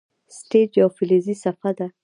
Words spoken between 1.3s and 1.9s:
صفحه ده.